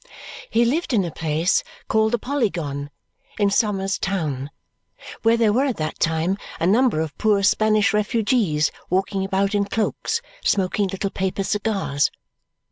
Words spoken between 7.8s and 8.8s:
refugees